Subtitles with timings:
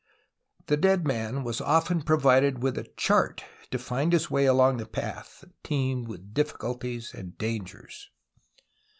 [0.65, 4.87] The dead man was often provided w^ith a chart to find his way along the
[4.87, 8.09] path that teemed with difficulties and dangers.